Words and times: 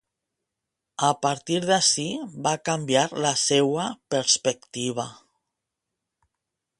A 1.09 1.09
partir 1.25 1.59
d’ací, 1.65 2.05
va 2.47 2.53
canviar 2.69 3.05
la 3.27 3.35
seua 3.43 3.85
perspectiva. 4.15 5.09